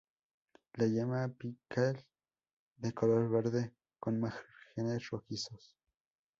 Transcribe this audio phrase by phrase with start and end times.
[0.79, 2.03] La yema apical
[2.77, 5.75] de color verde con márgenes rojizos.